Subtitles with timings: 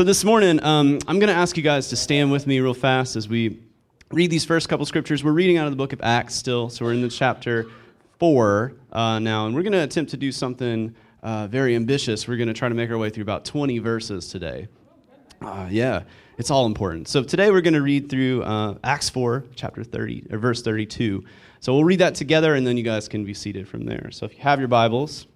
[0.00, 2.72] So this morning, um, I'm going to ask you guys to stand with me real
[2.72, 3.60] fast as we
[4.10, 5.22] read these first couple scriptures.
[5.22, 7.66] We're reading out of the book of Acts still, so we're in the chapter
[8.18, 12.26] four uh, now, and we're going to attempt to do something uh, very ambitious.
[12.26, 14.68] We're going to try to make our way through about 20 verses today.
[15.42, 16.04] Uh, yeah,
[16.38, 17.06] it's all important.
[17.06, 21.22] So today we're going to read through uh, Acts 4, chapter 30, or verse 32.
[21.60, 24.08] So we'll read that together, and then you guys can be seated from there.
[24.12, 25.26] So if you have your Bibles,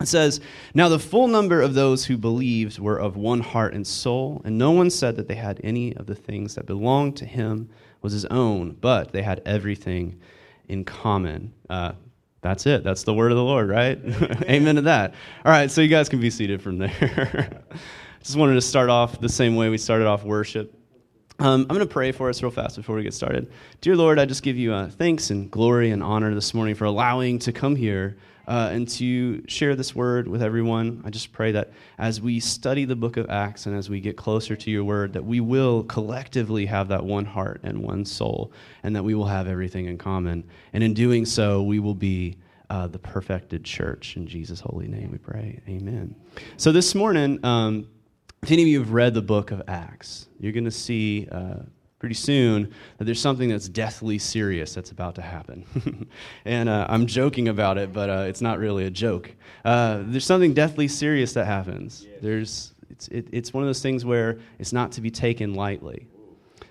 [0.00, 0.40] it says,
[0.74, 4.56] Now the full number of those who believed were of one heart and soul, and
[4.56, 7.68] no one said that they had any of the things that belonged to him
[8.02, 10.18] was his own, but they had everything
[10.68, 11.52] in common.
[11.68, 11.92] Uh,
[12.40, 12.82] that's it.
[12.82, 13.98] That's the word of the Lord, right?
[14.48, 15.14] Amen to that.
[15.44, 17.62] All right, so you guys can be seated from there.
[18.22, 20.74] Just wanted to start off the same way we started off worship.
[21.38, 23.50] Um, I'm going to pray for us real fast before we get started.
[23.80, 26.84] Dear Lord, I just give you uh, thanks and glory and honor this morning for
[26.84, 28.18] allowing to come here
[28.50, 31.02] uh, and to share this word with everyone.
[31.04, 34.16] I just pray that as we study the book of Acts and as we get
[34.16, 38.52] closer to your word, that we will collectively have that one heart and one soul,
[38.82, 40.42] and that we will have everything in common.
[40.72, 42.36] And in doing so, we will be.
[42.68, 44.16] Uh, the perfected church.
[44.16, 45.58] In Jesus' holy name we pray.
[45.68, 46.14] Amen.
[46.56, 47.88] So this morning, um,
[48.44, 51.62] if any of you have read the book of Acts, you're going to see uh,
[52.00, 56.08] pretty soon that there's something that's deathly serious that's about to happen.
[56.46, 59.30] and uh, I'm joking about it, but uh, it's not really a joke.
[59.64, 62.06] Uh, there's something deathly serious that happens.
[62.08, 62.18] Yes.
[62.22, 66.08] There's, it's, it, it's one of those things where it's not to be taken lightly.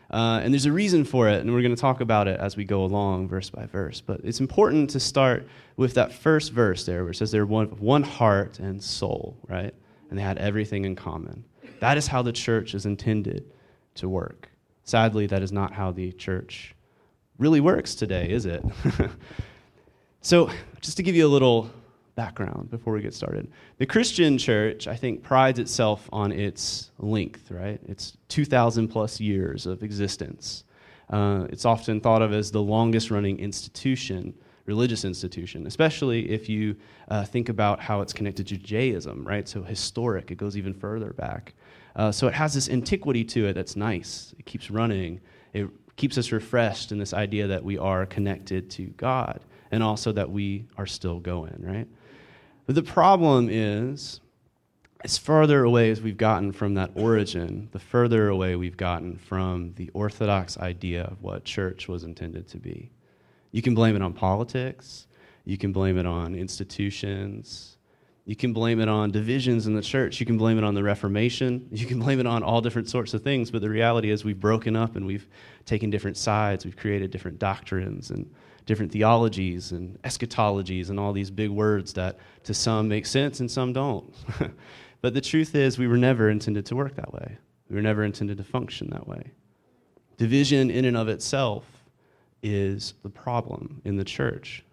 [0.10, 2.58] Uh, and there's a reason for it, and we're going to talk about it as
[2.58, 4.02] we go along, verse by verse.
[4.02, 7.68] But it's important to start with that first verse there, where it says they're one,
[7.78, 9.76] one heart and soul, right?
[10.10, 11.46] And they had everything in common.
[11.82, 13.52] That is how the church is intended
[13.96, 14.50] to work.
[14.90, 16.74] Sadly, that is not how the church
[17.38, 18.66] really works today, is it?
[20.22, 20.50] so,
[20.82, 21.70] just to give you a little
[22.16, 23.52] background before we get started.
[23.78, 27.80] The Christian church, I think, prides itself on its length, right?
[27.88, 30.64] It's 2,000 plus years of existence.
[31.12, 34.34] Uh, it's often thought of as the longest running institution,
[34.66, 36.76] religious institution, especially if you
[37.10, 39.48] uh, think about how it's connected to Judaism, right?
[39.48, 41.54] So historic, it goes even further back.
[41.96, 44.34] Uh, so it has this antiquity to it that's nice.
[44.38, 45.22] It keeps running.
[45.54, 49.42] It keeps us refreshed in this idea that we are connected to God
[49.72, 51.88] and also that we are still going, right?
[52.66, 54.22] But the problem is,
[55.02, 59.74] as further away as we've gotten from that origin, the further away we've gotten from
[59.76, 62.92] the orthodox idea of what church was intended to be.
[63.52, 65.08] You can blame it on politics,
[65.46, 67.78] you can blame it on institutions,
[68.30, 70.20] you can blame it on divisions in the church.
[70.20, 71.68] You can blame it on the Reformation.
[71.72, 73.50] You can blame it on all different sorts of things.
[73.50, 75.28] But the reality is, we've broken up and we've
[75.66, 76.64] taken different sides.
[76.64, 78.32] We've created different doctrines and
[78.68, 83.50] different theologies and eschatologies and all these big words that to some make sense and
[83.50, 84.14] some don't.
[85.02, 87.36] but the truth is, we were never intended to work that way.
[87.68, 89.32] We were never intended to function that way.
[90.18, 91.66] Division, in and of itself,
[92.44, 94.64] is the problem in the church.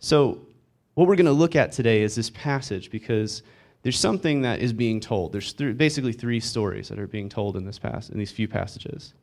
[0.00, 0.46] So,
[0.94, 3.42] what we're going to look at today is this passage because
[3.82, 5.32] there's something that is being told.
[5.32, 8.48] There's th- basically three stories that are being told in this pass in these few
[8.48, 9.14] passages.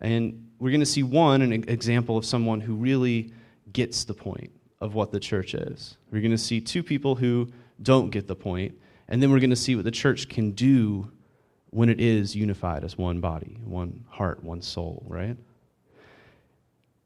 [0.00, 3.32] And we're going to see one an example of someone who really
[3.72, 4.50] gets the point
[4.80, 5.96] of what the church is.
[6.10, 7.50] We're going to see two people who
[7.82, 8.74] don't get the point,
[9.08, 11.10] and then we're going to see what the church can do
[11.70, 15.36] when it is unified as one body, one heart, one soul, right?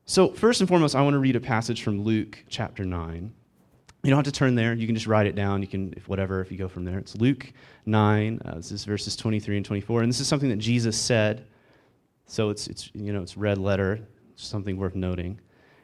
[0.05, 3.33] So, first and foremost, I want to read a passage from Luke chapter 9.
[4.03, 4.73] You don't have to turn there.
[4.73, 5.61] You can just write it down.
[5.61, 6.99] You can, if whatever, if you go from there.
[6.99, 7.53] It's Luke
[7.85, 8.41] 9.
[8.45, 10.03] Uh, this is verses 23 and 24.
[10.03, 11.47] And this is something that Jesus said.
[12.27, 14.01] So it's, it's, you know, it's red letter,
[14.33, 15.39] it's something worth noting.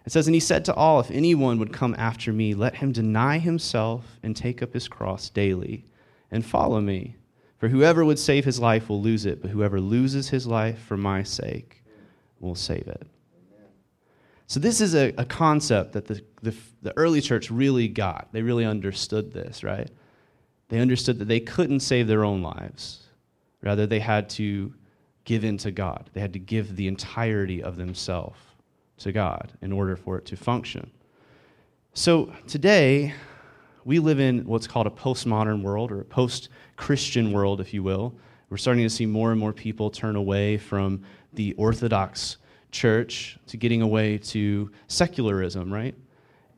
[0.07, 2.93] It says, And he said to all, If anyone would come after me, let him
[2.93, 5.85] deny himself and take up his cross daily
[6.31, 7.17] and follow me.
[7.59, 10.97] For whoever would save his life will lose it, but whoever loses his life for
[10.97, 11.83] my sake
[12.39, 13.07] will save it.
[14.49, 18.29] So, this is a, a concept that the, the, the early church really got.
[18.33, 19.91] They really understood this, right?
[20.69, 23.03] They understood that they couldn't save their own lives.
[23.63, 24.73] Rather, they had to
[25.25, 26.11] give in to God.
[26.13, 28.39] They had to give the entirety of themselves
[28.99, 30.91] to God in order for it to function.
[31.95, 33.15] So, today,
[33.85, 37.83] we live in what's called a postmodern world or a post Christian world, if you
[37.83, 38.15] will.
[38.49, 41.03] We're starting to see more and more people turn away from
[41.33, 42.37] the orthodox
[42.77, 45.95] church to getting away to secularism, right?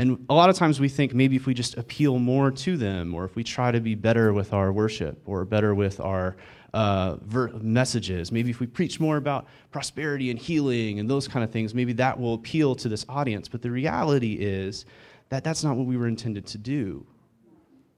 [0.00, 3.14] And a lot of times we think maybe if we just appeal more to them,
[3.14, 6.36] or if we try to be better with our worship, or better with our
[6.72, 11.42] uh, ver- messages, maybe if we preach more about prosperity and healing and those kind
[11.42, 13.48] of things, maybe that will appeal to this audience.
[13.48, 14.86] But the reality is
[15.30, 17.04] that that's not what we were intended to do.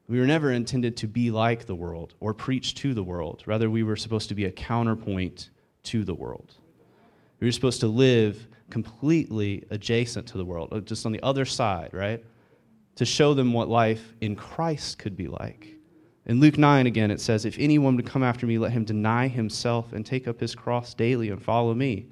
[0.08, 3.42] We were never intended to be like the world or preach to the world.
[3.46, 5.50] Rather, we were supposed to be a counterpoint
[5.84, 6.54] to the world.
[7.40, 11.44] We were supposed to live completely adjacent to the world, uh, just on the other
[11.44, 12.24] side, right?
[12.96, 15.74] To show them what life in Christ could be like.
[16.26, 19.26] In Luke 9, again, it says, If anyone would come after me, let him deny
[19.26, 22.06] himself and take up his cross daily and follow me.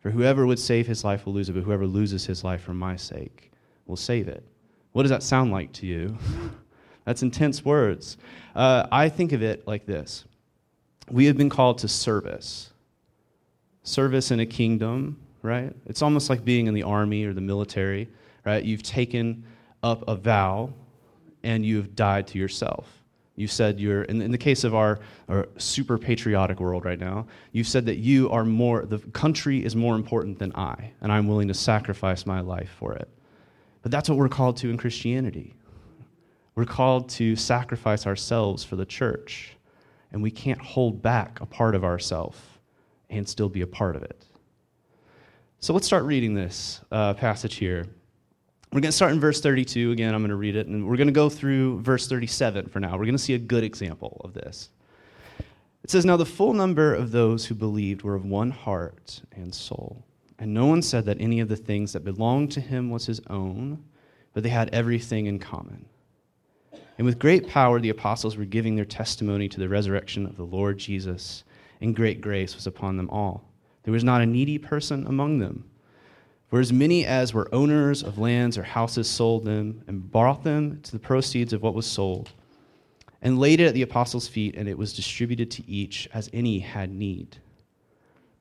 [0.00, 2.74] For whoever would save his life will lose it, but whoever loses his life for
[2.74, 3.52] my sake
[3.86, 4.44] will save it.
[4.92, 6.18] What does that sound like to you?
[7.04, 8.18] That's intense words.
[8.54, 10.24] Uh, I think of it like this
[11.10, 12.70] We have been called to service.
[13.88, 15.74] Service in a kingdom, right?
[15.86, 18.06] It's almost like being in the army or the military,
[18.44, 18.62] right?
[18.62, 19.44] You've taken
[19.82, 20.74] up a vow
[21.42, 22.86] and you've died to yourself.
[23.34, 24.98] You said you're, in, in the case of our,
[25.30, 29.74] our super patriotic world right now, you've said that you are more, the country is
[29.74, 33.08] more important than I, and I'm willing to sacrifice my life for it.
[33.80, 35.54] But that's what we're called to in Christianity.
[36.56, 39.56] We're called to sacrifice ourselves for the church,
[40.12, 42.38] and we can't hold back a part of ourselves
[43.10, 44.24] and still be a part of it.
[45.60, 47.86] So let's start reading this uh, passage here.
[48.72, 49.92] We're going to start in verse 32.
[49.92, 52.80] Again, I'm going to read it, and we're going to go through verse 37 for
[52.80, 52.92] now.
[52.92, 54.68] We're going to see a good example of this.
[55.82, 59.54] It says, Now the full number of those who believed were of one heart and
[59.54, 60.04] soul.
[60.38, 63.20] And no one said that any of the things that belonged to him was his
[63.28, 63.84] own,
[64.34, 65.86] but they had everything in common.
[66.98, 70.44] And with great power, the apostles were giving their testimony to the resurrection of the
[70.44, 71.44] Lord Jesus,
[71.80, 73.44] and great grace was upon them all.
[73.84, 75.64] There was not a needy person among them.
[76.48, 80.80] For as many as were owners of lands or houses sold them and brought them
[80.82, 82.30] to the proceeds of what was sold,
[83.20, 86.60] and laid it at the apostles' feet, and it was distributed to each as any
[86.60, 87.36] had need.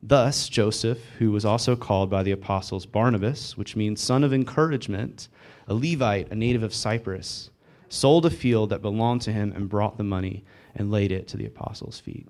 [0.02, 5.28] Thus, Joseph, who was also called by the apostles Barnabas, which means son of encouragement,
[5.68, 7.50] a Levite, a native of Cyprus,
[7.90, 10.44] sold a field that belonged to him, and brought the money
[10.76, 12.28] and laid it to the apostles' feet.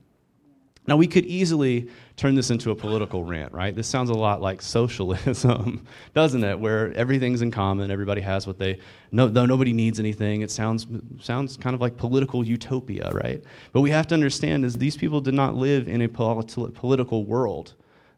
[0.87, 3.75] Now, we could easily turn this into a political rant, right?
[3.75, 6.57] This sounds a lot like socialism, doesn't it?
[6.57, 8.79] Where everything's in common, everybody has what they,
[9.11, 10.41] no, nobody needs anything.
[10.41, 10.87] It sounds,
[11.19, 13.43] sounds kind of like political utopia, right?
[13.73, 17.73] But we have to understand is these people did not live in a political world.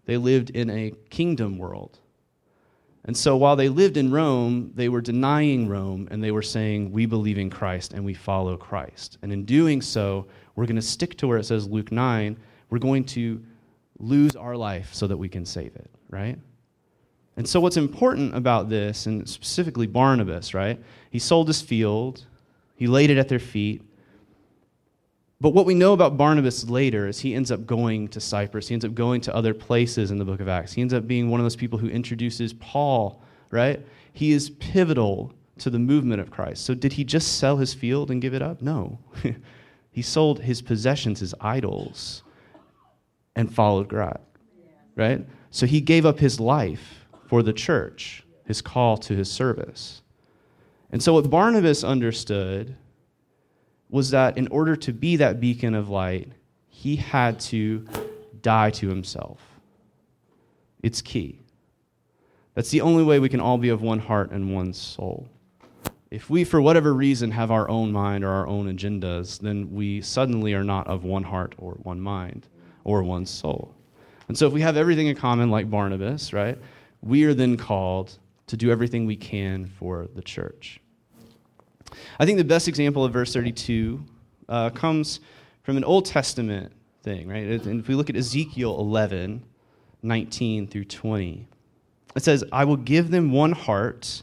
[0.05, 1.97] They lived in a kingdom world.
[3.05, 6.91] And so while they lived in Rome, they were denying Rome and they were saying,
[6.91, 9.17] We believe in Christ and we follow Christ.
[9.23, 12.37] And in doing so, we're going to stick to where it says, Luke 9,
[12.69, 13.43] we're going to
[13.99, 16.37] lose our life so that we can save it, right?
[17.37, 20.79] And so what's important about this, and specifically Barnabas, right?
[21.09, 22.25] He sold his field,
[22.75, 23.81] he laid it at their feet,
[25.41, 28.67] but what we know about Barnabas later is he ends up going to Cyprus.
[28.67, 30.73] He ends up going to other places in the book of Acts.
[30.73, 33.85] He ends up being one of those people who introduces Paul, right?
[34.11, 36.65] He is pivotal to the movement of Christ.
[36.65, 38.61] So did he just sell his field and give it up?
[38.61, 38.99] No.
[39.91, 42.23] he sold his possessions, his idols,
[43.35, 44.19] and followed God,
[44.95, 45.25] right?
[45.51, 50.01] So he gave up his life for the church, his call to his service.
[50.91, 52.75] And so what Barnabas understood
[53.89, 56.31] was that in order to be that beacon of light,
[56.67, 57.85] he had to
[58.41, 59.41] die to himself.
[60.81, 61.39] It's key.
[62.55, 65.27] That's the only way we can all be of one heart and one soul.
[66.11, 70.01] If we, for whatever reason, have our own mind or our own agendas, then we
[70.01, 72.47] suddenly are not of one heart or one mind
[72.83, 73.73] or one soul.
[74.27, 76.57] And so, if we have everything in common, like Barnabas, right,
[77.01, 78.17] we are then called
[78.47, 80.79] to do everything we can for the church.
[82.19, 84.03] I think the best example of verse 32
[84.47, 85.19] uh, comes
[85.63, 86.71] from an Old Testament
[87.03, 87.43] thing, right?
[87.43, 89.43] And if we look at Ezekiel 11,
[90.01, 91.47] 19 through 20,
[92.15, 94.21] it says, I will give them one heart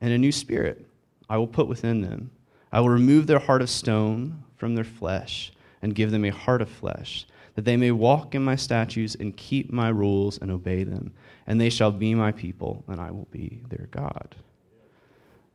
[0.00, 0.86] and a new spirit
[1.28, 2.30] I will put within them.
[2.72, 5.52] I will remove their heart of stone from their flesh
[5.82, 7.26] and give them a heart of flesh,
[7.58, 11.12] that they may walk in my statutes and keep my rules and obey them.
[11.48, 14.36] And they shall be my people, and I will be their God.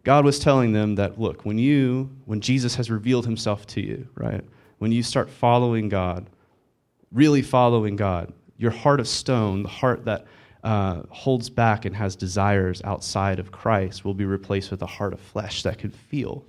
[0.03, 4.05] God was telling them that, look, when you, when Jesus has revealed himself to you,
[4.15, 4.43] right?
[4.79, 6.29] When you start following God,
[7.13, 10.25] really following God, your heart of stone, the heart that
[10.65, 15.13] uh, holds back and has desires outside of Christ, will be replaced with a heart
[15.13, 16.43] of flesh that can feel.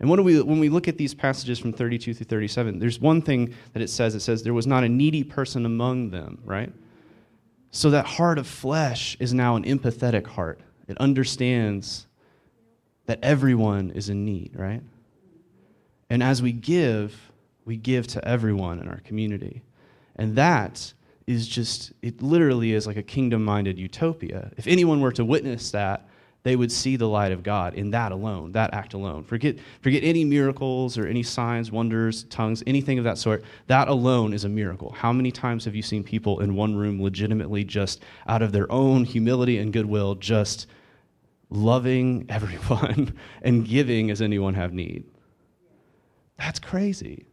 [0.00, 3.20] And do we, when we look at these passages from 32 through 37, there's one
[3.20, 6.72] thing that it says it says, there was not a needy person among them, right?
[7.70, 10.60] So that heart of flesh is now an empathetic heart.
[10.88, 12.06] It understands
[13.06, 14.82] that everyone is in need, right?
[16.08, 17.30] And as we give,
[17.66, 19.62] we give to everyone in our community.
[20.16, 20.94] And that
[21.26, 24.50] is just, it literally is like a kingdom minded utopia.
[24.56, 26.08] If anyone were to witness that,
[26.42, 29.24] they would see the light of God in that alone, that act alone.
[29.24, 33.44] Forget, forget any miracles or any signs, wonders, tongues, anything of that sort.
[33.66, 34.92] That alone is a miracle.
[34.92, 38.70] How many times have you seen people in one room legitimately just out of their
[38.72, 40.66] own humility and goodwill, just
[41.50, 45.04] loving everyone and giving as anyone have need?
[46.38, 47.26] That's crazy.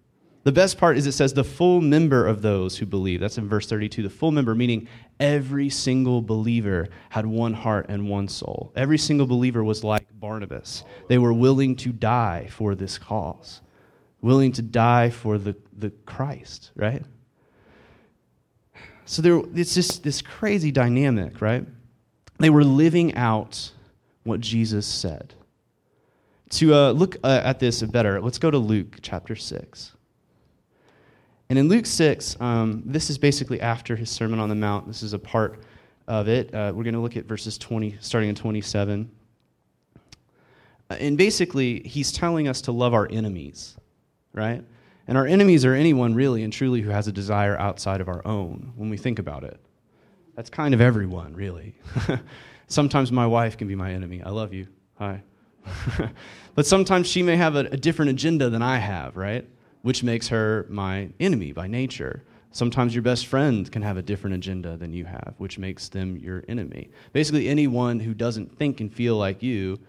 [0.48, 3.20] The best part is it says the full member of those who believe.
[3.20, 4.02] That's in verse 32.
[4.02, 4.88] The full member, meaning
[5.20, 8.72] every single believer had one heart and one soul.
[8.74, 10.86] Every single believer was like Barnabas.
[11.10, 13.60] They were willing to die for this cause,
[14.22, 17.04] willing to die for the, the Christ, right?
[19.04, 21.68] So there, it's just this crazy dynamic, right?
[22.40, 23.74] They were living out
[24.24, 25.34] what Jesus said.
[26.52, 29.92] To uh, look uh, at this better, let's go to Luke chapter 6.
[31.50, 34.88] And in Luke 6, um, this is basically after his Sermon on the Mount.
[34.88, 35.62] This is a part
[36.08, 36.54] of it.
[36.54, 39.10] Uh, we're going to look at verses 20, starting in 27.
[40.90, 43.78] Uh, and basically, he's telling us to love our enemies,
[44.34, 44.64] right?
[45.08, 48.26] And our enemies are anyone really and truly who has a desire outside of our
[48.28, 49.60] own when we think about it.
[50.36, 51.76] That's kind of everyone, really.
[52.68, 54.22] sometimes my wife can be my enemy.
[54.22, 54.68] I love you.
[54.96, 55.24] Hi.
[56.56, 59.48] but sometimes she may have a, a different agenda than I have, right?
[59.88, 62.22] Which makes her my enemy by nature.
[62.52, 66.18] Sometimes your best friend can have a different agenda than you have, which makes them
[66.18, 66.90] your enemy.
[67.14, 69.80] Basically, anyone who doesn't think and feel like you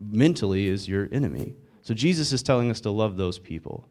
[0.00, 1.54] mentally is your enemy.
[1.82, 3.86] So Jesus is telling us to love those people.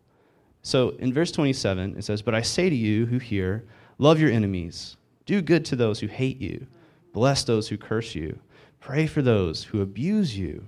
[0.64, 3.64] So in verse 27, it says, But I say to you who hear,
[4.00, 6.66] love your enemies, do good to those who hate you,
[7.14, 8.40] bless those who curse you,
[8.80, 10.64] pray for those who abuse you.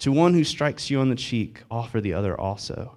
[0.00, 2.96] To one who strikes you on the cheek, offer the other also.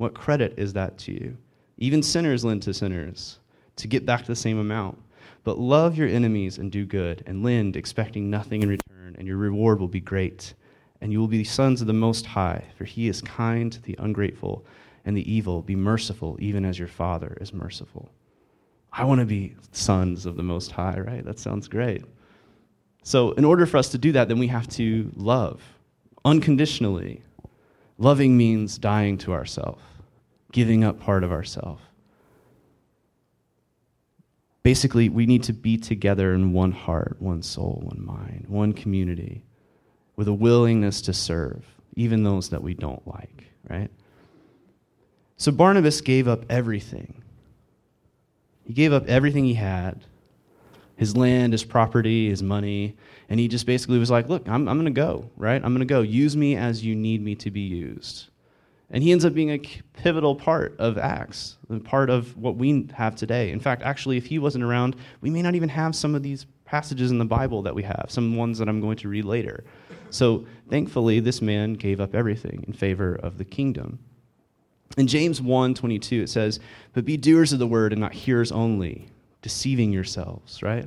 [0.00, 1.36] what credit is that to you?
[1.76, 3.38] Even sinners lend to sinners
[3.76, 4.98] to get back the same amount.
[5.44, 9.36] But love your enemies and do good, and lend, expecting nothing in return, and your
[9.36, 10.54] reward will be great.
[11.02, 13.94] And you will be sons of the Most High, for he is kind to the
[13.98, 14.64] ungrateful
[15.04, 15.60] and the evil.
[15.60, 18.10] Be merciful, even as your Father is merciful.
[18.94, 21.24] I want to be sons of the Most High, right?
[21.24, 22.04] That sounds great.
[23.02, 25.62] So, in order for us to do that, then we have to love
[26.24, 27.22] unconditionally.
[27.98, 29.82] Loving means dying to ourselves,
[30.52, 31.82] giving up part of ourselves.
[34.62, 39.42] Basically, we need to be together in one heart, one soul, one mind, one community,
[40.16, 41.64] with a willingness to serve,
[41.96, 43.90] even those that we don't like, right?
[45.38, 47.22] So Barnabas gave up everything.
[48.64, 50.04] He gave up everything he had
[51.00, 52.94] his land, his property, his money.
[53.30, 55.56] And he just basically was like, Look, I'm, I'm going to go, right?
[55.64, 56.02] I'm going to go.
[56.02, 58.26] Use me as you need me to be used.
[58.90, 59.58] And he ends up being a
[59.92, 63.52] pivotal part of Acts, part of what we have today.
[63.52, 66.46] In fact, actually, if he wasn't around, we may not even have some of these
[66.64, 69.64] passages in the Bible that we have, some ones that I'm going to read later.
[70.10, 74.00] So thankfully, this man gave up everything in favor of the kingdom.
[74.96, 76.58] In James 1 22, it says,
[76.92, 79.08] But be doers of the word and not hearers only
[79.40, 80.86] deceiving yourselves, right?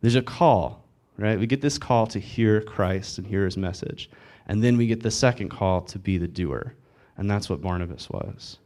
[0.00, 0.84] There's a call,
[1.16, 1.38] right?
[1.38, 4.10] We get this call to hear Christ and hear his message.
[4.46, 6.74] And then we get the second call to be the doer.
[7.18, 8.58] And that's what Barnabas was.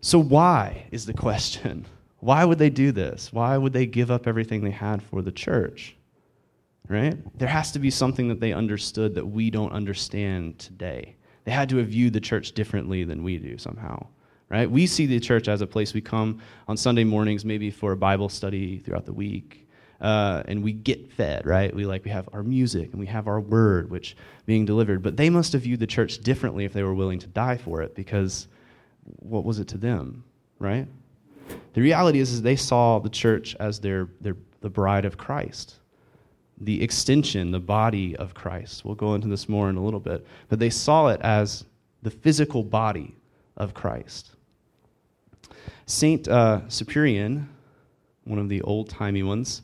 [0.00, 1.86] So, why is the question?
[2.20, 3.32] Why would they do this?
[3.32, 5.94] Why would they give up everything they had for the church?
[6.88, 7.16] Right?
[7.38, 11.14] There has to be something that they understood that we don't understand today.
[11.44, 14.06] They had to have viewed the church differently than we do somehow
[14.48, 14.70] right?
[14.70, 17.96] We see the church as a place we come on Sunday mornings, maybe for a
[17.96, 19.65] Bible study throughout the week,
[20.00, 21.74] uh, and we get fed, right?
[21.74, 25.02] We like we have our music and we have our word, which being delivered.
[25.02, 27.82] But they must have viewed the church differently if they were willing to die for
[27.82, 28.48] it, because
[29.20, 30.24] what was it to them,
[30.58, 30.86] right?
[31.74, 35.76] The reality is, is they saw the church as their, their the bride of Christ,
[36.60, 38.84] the extension, the body of Christ.
[38.84, 41.64] We'll go into this more in a little bit, but they saw it as
[42.02, 43.14] the physical body
[43.56, 44.32] of Christ.
[45.86, 47.48] Saint uh, Cyprian,
[48.24, 49.62] one of the old timey ones,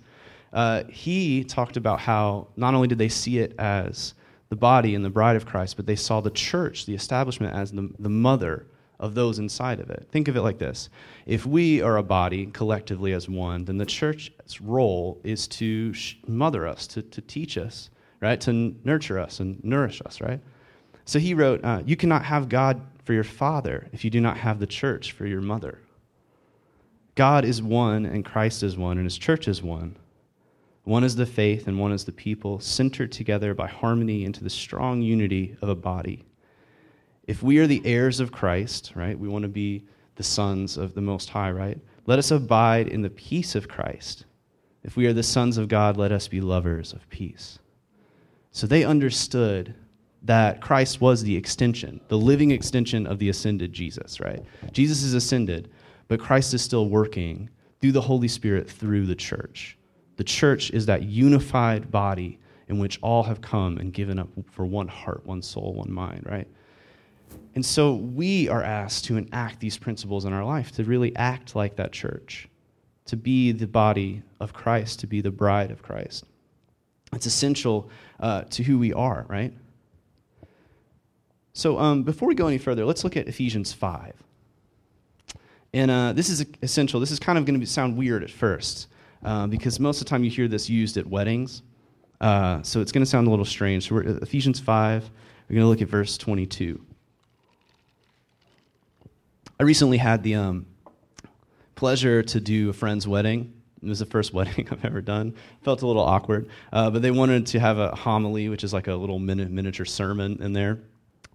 [0.52, 4.14] uh, he talked about how not only did they see it as
[4.50, 7.72] the body and the bride of Christ, but they saw the church, the establishment, as
[7.72, 8.66] the, the mother
[9.00, 10.06] of those inside of it.
[10.12, 10.90] Think of it like this
[11.26, 15.94] if we are a body collectively as one, then the church's role is to
[16.26, 17.90] mother us, to, to teach us,
[18.20, 18.40] right?
[18.42, 20.40] To nurture us and nourish us, right?
[21.04, 24.36] So he wrote, uh, You cannot have God for your father if you do not
[24.36, 25.78] have the church for your mother.
[27.14, 29.96] God is one, and Christ is one, and his church is one.
[30.84, 34.50] One is the faith, and one is the people, centered together by harmony into the
[34.50, 36.24] strong unity of a body.
[37.26, 39.84] If we are the heirs of Christ, right, we want to be
[40.16, 41.78] the sons of the Most High, right?
[42.06, 44.24] Let us abide in the peace of Christ.
[44.82, 47.60] If we are the sons of God, let us be lovers of peace.
[48.50, 49.74] So they understood
[50.22, 54.42] that Christ was the extension, the living extension of the ascended Jesus, right?
[54.72, 55.70] Jesus is ascended,
[56.08, 57.48] but Christ is still working
[57.80, 59.78] through the Holy Spirit through the church.
[60.16, 62.38] The church is that unified body
[62.68, 66.26] in which all have come and given up for one heart, one soul, one mind,
[66.28, 66.48] right?
[67.54, 71.54] And so we are asked to enact these principles in our life, to really act
[71.54, 72.48] like that church,
[73.06, 76.24] to be the body of Christ, to be the bride of Christ.
[77.12, 77.90] It's essential
[78.20, 79.52] uh, to who we are, right?
[81.52, 84.14] So um, before we go any further, let's look at Ephesians 5.
[85.74, 87.00] And uh, this is essential.
[87.00, 88.88] This is kind of going to sound weird at first
[89.24, 91.62] uh, because most of the time you hear this used at weddings.
[92.20, 93.88] Uh, so it's going to sound a little strange.
[93.88, 95.10] So we're at Ephesians 5.
[95.48, 96.80] We're going to look at verse 22.
[99.58, 100.66] I recently had the um,
[101.74, 103.52] pleasure to do a friend's wedding.
[103.82, 105.34] It was the first wedding I've ever done.
[105.62, 108.86] Felt a little awkward, uh, but they wanted to have a homily, which is like
[108.86, 110.80] a little miniature sermon in there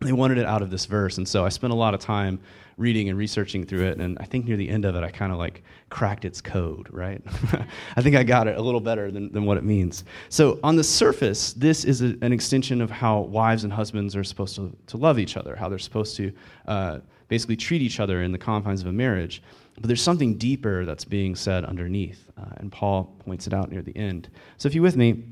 [0.01, 2.39] they wanted it out of this verse and so i spent a lot of time
[2.77, 5.31] reading and researching through it and i think near the end of it i kind
[5.31, 7.21] of like cracked its code right?
[7.95, 10.03] I think i got it a little better than, than what it means.
[10.29, 14.23] So on the surface this is a, an extension of how wives and husbands are
[14.23, 16.31] supposed to, to love each other how they're supposed to
[16.67, 19.41] uh, basically treat each other in the confines of a marriage.
[19.75, 23.81] But there's something deeper that's being said underneath uh, and paul points it out near
[23.81, 24.29] the end.
[24.57, 25.23] So if you're with me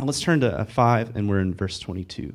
[0.00, 2.34] let's turn to 5 and we're in verse 22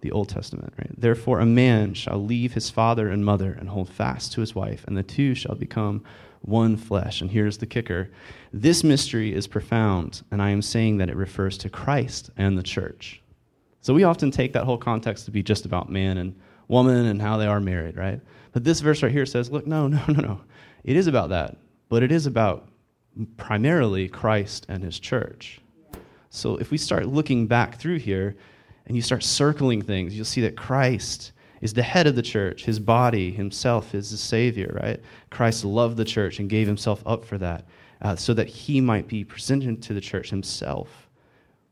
[0.00, 0.92] the Old Testament, right?
[0.96, 4.84] Therefore, a man shall leave his father and mother and hold fast to his wife,
[4.86, 6.04] and the two shall become
[6.42, 7.20] one flesh.
[7.20, 8.10] And here's the kicker
[8.52, 12.62] this mystery is profound, and I am saying that it refers to Christ and the
[12.62, 13.20] church.
[13.80, 16.34] So we often take that whole context to be just about man and
[16.68, 18.20] woman and how they are married, right?
[18.52, 20.40] But this verse right here says, look, no, no, no, no.
[20.84, 21.56] It is about that,
[21.88, 22.68] but it is about
[23.36, 25.60] primarily Christ and his church.
[26.30, 28.36] So if we start looking back through here,
[28.88, 32.64] and you start circling things, you'll see that Christ is the head of the church.
[32.64, 35.00] His body, himself, is the Savior, right?
[35.30, 37.66] Christ loved the church and gave himself up for that
[38.00, 41.08] uh, so that he might be presented to the church himself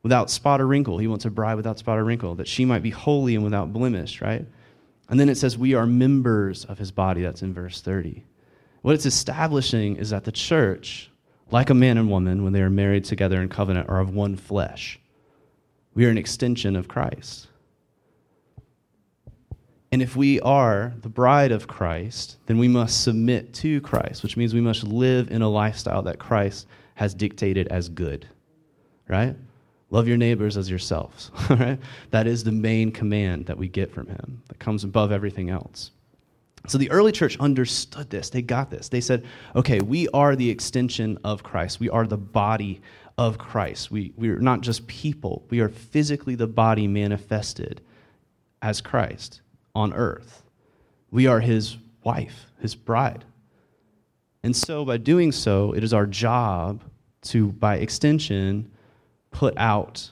[0.03, 0.99] without spot or wrinkle.
[0.99, 3.73] He wants a bride without spot or wrinkle, that she might be holy and without
[3.73, 4.47] blemish, right?
[5.09, 7.23] And then it says, We are members of his body.
[7.23, 8.25] That's in verse 30.
[8.83, 11.11] What it's establishing is that the church,
[11.51, 14.37] like a man and woman, when they are married together in covenant, are of one
[14.37, 15.01] flesh.
[15.97, 17.49] We are an extension of Christ.
[19.91, 24.37] And if we are the bride of Christ, then we must submit to Christ, which
[24.37, 28.29] means we must live in a lifestyle that Christ has dictated as good.
[29.09, 29.35] Right?
[29.89, 31.31] Love your neighbors as yourselves.
[31.51, 31.79] Right?
[32.11, 35.93] That is the main command that we get from him, that comes above everything else.
[36.67, 38.29] So the early church understood this.
[38.29, 38.91] They got this.
[38.91, 41.81] They said, okay, we are the extension of Christ.
[41.81, 42.83] We are the body
[43.19, 43.91] of Christ.
[43.91, 47.81] We, we are not just people, we are physically the body manifested
[48.63, 49.41] as Christ
[49.75, 50.43] on earth.
[51.11, 53.25] We are his wife, his bride.
[54.43, 56.83] And so, by doing so, it is our job
[57.23, 58.71] to, by extension,
[59.31, 60.11] put out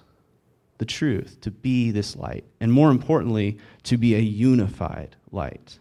[0.79, 5.79] the truth, to be this light, and more importantly, to be a unified light.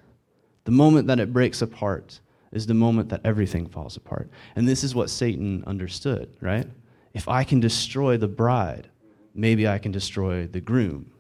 [0.66, 2.20] The moment that it breaks apart
[2.52, 4.30] is the moment that everything falls apart.
[4.56, 6.68] And this is what Satan understood, right?
[7.14, 8.90] If I can destroy the bride,
[9.34, 11.12] maybe I can destroy the groom.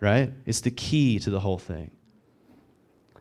[0.00, 0.32] Right?
[0.46, 1.90] It's the key to the whole thing.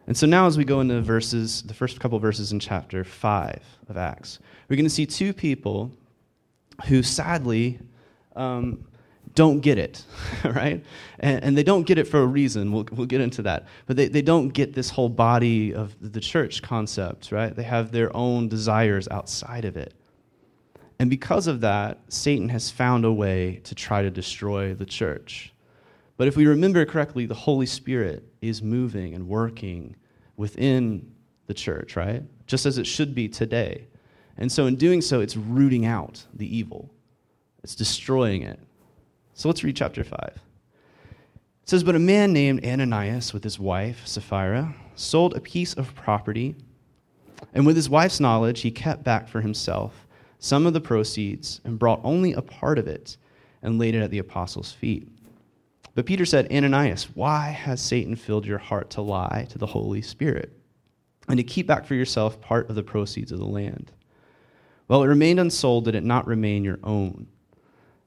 [0.07, 3.61] And so now, as we go into verses, the first couple verses in chapter 5
[3.87, 5.91] of Acts, we're going to see two people
[6.87, 7.79] who sadly
[8.35, 8.85] um,
[9.35, 10.03] don't get it,
[10.43, 10.83] right?
[11.19, 12.71] And, and, they don't get it for a reason.
[12.71, 13.67] We'll, we'll get into that.
[13.85, 17.55] But they, they don't get this whole body of the church concept, right?
[17.55, 19.93] They have their own desires outside of it.
[21.01, 25.51] And because of that, Satan has found a way to try to destroy the church.
[26.15, 29.95] But if we remember correctly, the Holy Spirit is moving and working
[30.37, 31.11] within
[31.47, 32.21] the church, right?
[32.45, 33.87] Just as it should be today.
[34.37, 36.93] And so, in doing so, it's rooting out the evil,
[37.63, 38.59] it's destroying it.
[39.33, 40.19] So, let's read chapter 5.
[40.21, 40.39] It
[41.65, 46.55] says, But a man named Ananias, with his wife, Sapphira, sold a piece of property,
[47.55, 50.05] and with his wife's knowledge, he kept back for himself
[50.41, 53.15] some of the proceeds and brought only a part of it
[53.61, 55.07] and laid it at the apostles' feet.
[55.93, 60.01] But Peter said, Ananias, why has Satan filled your heart to lie to the Holy
[60.01, 60.51] Spirit
[61.27, 63.91] and to keep back for yourself part of the proceeds of the land?
[64.87, 67.27] Well, it remained unsold, did it not remain your own?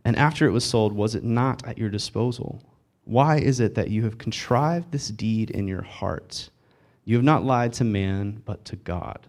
[0.05, 2.61] And after it was sold, was it not at your disposal?
[3.05, 6.51] Why is it that you have contrived this deed in your heart?
[7.05, 9.29] You have not lied to man, but to God.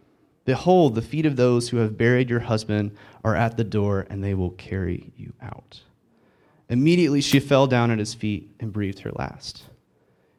[0.45, 4.23] Behold, the feet of those who have buried your husband are at the door, and
[4.23, 5.81] they will carry you out.
[6.69, 9.63] Immediately she fell down at his feet and breathed her last.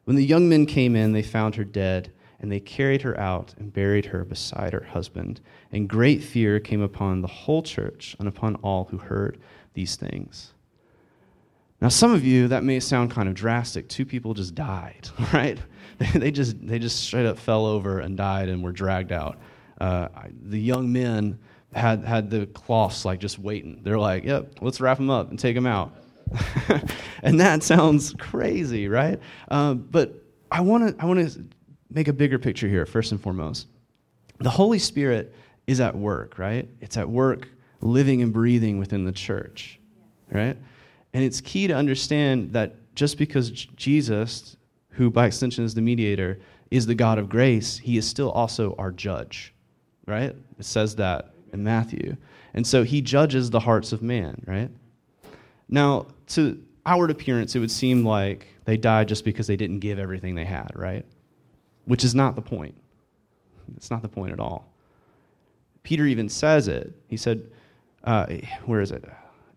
[0.05, 2.11] When the young men came in, they found her dead,
[2.41, 5.41] and they carried her out and buried her beside her husband.
[5.71, 9.39] And great fear came upon the whole church and upon all who heard
[9.75, 10.53] these things.
[11.81, 13.89] Now, some of you, that may sound kind of drastic.
[13.89, 15.59] Two people just died, right?
[16.15, 19.39] They just, they just straight up fell over and died and were dragged out
[19.83, 20.09] uh,
[20.45, 21.37] the young men
[21.75, 23.81] had, had the cloths like just waiting.
[23.83, 25.93] They're like, yep, let's wrap them up and take them out.
[27.25, 29.19] and that sounds crazy, right?
[29.51, 31.45] Uh, but I want to I want to
[31.91, 33.67] make a bigger picture here first and foremost.
[34.39, 35.35] The Holy Spirit
[35.67, 36.69] is at work, right?
[36.81, 37.49] It's at work
[37.81, 39.81] living and breathing within the church,
[40.31, 40.57] right?
[41.13, 44.57] And it's key to understand that just because Jesus,
[44.91, 46.39] who by extension is the mediator,
[46.71, 49.53] is the God of grace, he is still also our judge
[50.07, 50.35] right?
[50.59, 52.17] It says that in Matthew.
[52.55, 54.71] And so he judges the hearts of man, right?
[55.69, 59.99] Now, to outward appearance, it would seem like they died just because they didn't give
[59.99, 61.05] everything they had, right?
[61.85, 62.75] Which is not the point.
[63.77, 64.73] It's not the point at all.
[65.83, 66.93] Peter even says it.
[67.09, 67.51] He said,
[68.05, 68.27] uh,
[68.67, 69.05] where is it?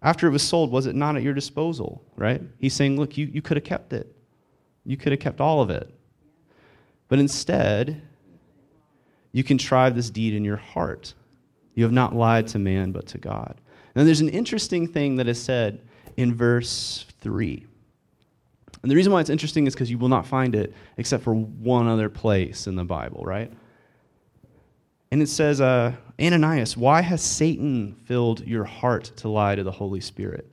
[0.01, 2.41] After it was sold, was it not at your disposal, right?
[2.59, 4.15] He's saying, look, you, you could have kept it.
[4.85, 5.91] You could have kept all of it.
[7.07, 8.01] But instead,
[9.35, 11.13] you contrive this deed in your heart.
[11.73, 13.59] You have not lied to man, but to God.
[13.93, 15.81] Now, there's an interesting thing that is said
[16.15, 17.65] in verse 3.
[18.81, 21.35] And the reason why it's interesting is because you will not find it except for
[21.35, 23.51] one other place in the Bible, right?
[25.11, 29.71] And it says, uh, Ananias, why has Satan filled your heart to lie to the
[29.71, 30.49] Holy Spirit?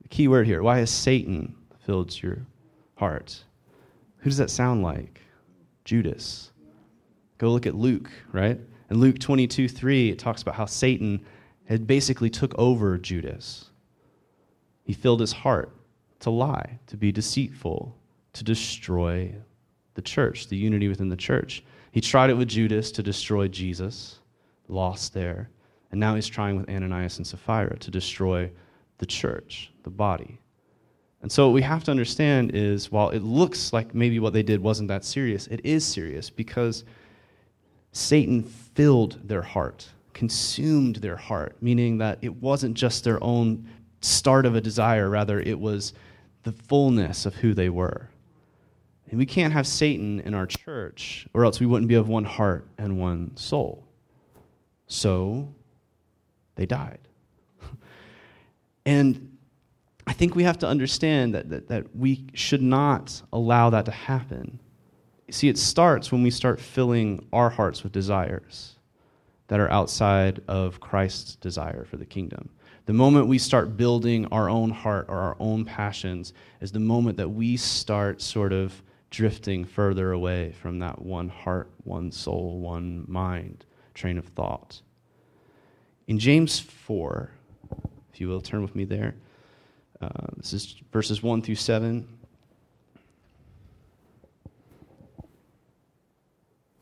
[0.00, 0.62] The key word here.
[0.62, 2.46] Why has Satan filled your
[2.96, 3.44] heart?
[4.20, 5.20] Who does that sound like?
[5.84, 6.49] Judas.
[7.40, 8.60] Go look at Luke, right?
[8.90, 11.24] In Luke 22 3, it talks about how Satan
[11.64, 13.70] had basically took over Judas.
[14.84, 15.74] He filled his heart
[16.18, 17.96] to lie, to be deceitful,
[18.34, 19.34] to destroy
[19.94, 21.64] the church, the unity within the church.
[21.92, 24.18] He tried it with Judas to destroy Jesus,
[24.68, 25.48] lost there.
[25.92, 28.50] And now he's trying with Ananias and Sapphira to destroy
[28.98, 30.38] the church, the body.
[31.22, 34.42] And so, what we have to understand is while it looks like maybe what they
[34.42, 36.84] did wasn't that serious, it is serious because
[37.92, 43.68] Satan filled their heart, consumed their heart, meaning that it wasn't just their own
[44.00, 45.92] start of a desire, rather, it was
[46.42, 48.08] the fullness of who they were.
[49.10, 52.24] And we can't have Satan in our church, or else we wouldn't be of one
[52.24, 53.84] heart and one soul.
[54.86, 55.52] So
[56.54, 57.00] they died.
[58.86, 59.36] and
[60.06, 63.90] I think we have to understand that, that, that we should not allow that to
[63.90, 64.60] happen
[65.30, 68.76] See, it starts when we start filling our hearts with desires
[69.48, 72.50] that are outside of Christ's desire for the kingdom.
[72.86, 77.16] The moment we start building our own heart or our own passions is the moment
[77.18, 83.04] that we start sort of drifting further away from that one heart, one soul, one
[83.08, 83.64] mind
[83.94, 84.80] train of thought.
[86.06, 87.30] In James 4,
[88.12, 89.14] if you will turn with me there,
[90.00, 92.08] uh, this is verses 1 through 7.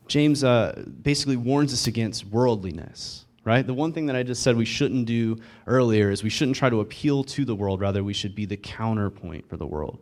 [0.09, 3.65] James uh, basically warns us against worldliness, right?
[3.65, 6.69] The one thing that I just said we shouldn't do earlier is we shouldn't try
[6.69, 9.99] to appeal to the world, rather, we should be the counterpoint for the world.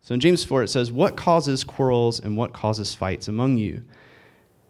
[0.00, 3.84] So in James 4, it says, What causes quarrels and what causes fights among you?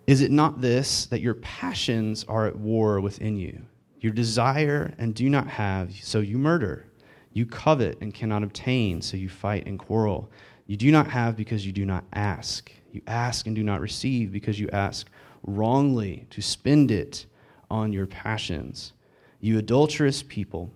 [0.06, 3.62] Is it not this, that your passions are at war within you?
[4.00, 6.86] You desire and do not have, so you murder.
[7.32, 10.30] You covet and cannot obtain, so you fight and quarrel.
[10.66, 12.72] You do not have because you do not ask.
[12.96, 15.06] You ask and do not receive because you ask
[15.42, 17.26] wrongly to spend it
[17.70, 18.94] on your passions.
[19.38, 20.72] You adulterous people,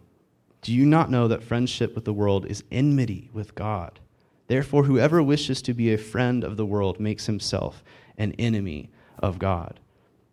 [0.61, 4.01] do you not know that friendship with the world is enmity with God?
[4.49, 7.83] Therefore, whoever wishes to be a friend of the world makes himself
[8.19, 9.81] an enemy of God.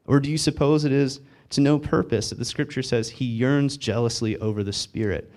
[0.08, 1.22] Or do you suppose it is
[1.52, 5.32] to no purpose that the scripture says he yearns jealously over the Spirit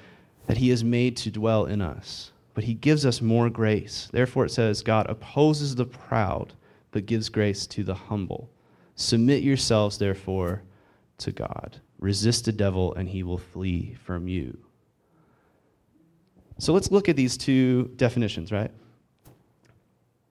[0.48, 2.32] that he has made to dwell in us?
[2.60, 4.10] But he gives us more grace.
[4.12, 6.52] Therefore, it says, God opposes the proud,
[6.90, 8.50] but gives grace to the humble.
[8.96, 10.60] Submit yourselves, therefore,
[11.16, 11.80] to God.
[12.00, 14.58] Resist the devil, and he will flee from you.
[16.58, 18.72] So let's look at these two definitions, right?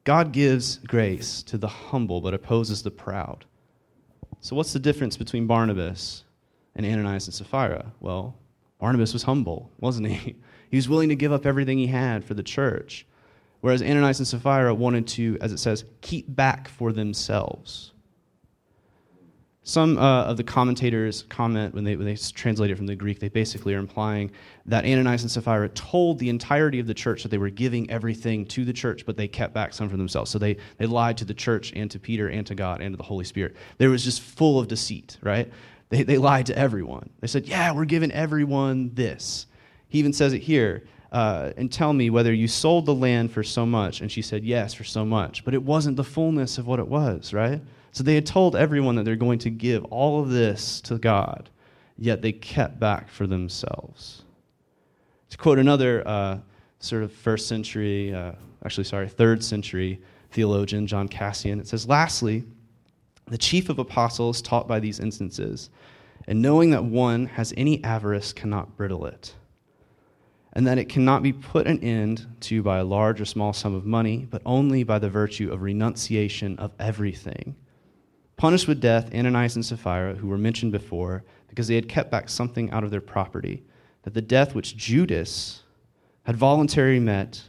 [0.04, 3.44] God gives grace to the humble, but opposes the proud.
[4.40, 6.26] So, what's the difference between Barnabas
[6.76, 7.92] and Ananias and Sapphira?
[8.00, 8.36] Well,
[8.80, 10.36] Barnabas was humble, wasn't he?
[10.70, 13.06] He was willing to give up everything he had for the church.
[13.62, 17.92] Whereas Ananias and Sapphira wanted to, as it says, keep back for themselves.
[19.64, 23.20] Some uh, of the commentators comment when they, when they translate it from the Greek,
[23.20, 24.32] they basically are implying
[24.66, 28.46] that Ananias and Sapphira told the entirety of the church that they were giving everything
[28.48, 30.32] to the church, but they kept back some for themselves.
[30.32, 32.98] So they, they lied to the church and to Peter and to God and to
[32.98, 33.56] the Holy Spirit.
[33.78, 35.52] They was just full of deceit, right?
[35.90, 37.10] They, they lied to everyone.
[37.20, 39.46] They said, Yeah, we're giving everyone this.
[39.90, 40.84] He even says it here.
[41.12, 44.02] Uh, and tell me whether you sold the land for so much.
[44.02, 45.44] And she said, Yes, for so much.
[45.44, 47.60] But it wasn't the fullness of what it was, right?
[47.92, 51.50] So they had told everyone that they're going to give all of this to God,
[51.98, 54.24] yet they kept back for themselves.
[55.32, 56.38] To quote another uh,
[56.80, 60.00] sort of first century, uh, actually, sorry, third century
[60.32, 62.44] theologian, John Cassian, it says, Lastly,
[63.26, 65.72] the chief of apostles taught by these instances,
[66.28, 69.34] and knowing that one has any avarice cannot bridle it
[70.54, 73.76] and that it cannot be put an end to by a large or small sum
[73.76, 77.56] of money, but only by the virtue of renunciation of everything.
[78.36, 82.30] Punished with death, Ananias and Sapphira, who were mentioned before, because they had kept back
[82.30, 83.64] something out of their property,
[84.04, 85.64] that the death which Judas
[86.24, 87.44] had voluntarily met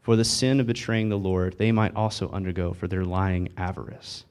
[0.00, 4.24] for the sin of betraying the Lord, they might also undergo for their lying avarice.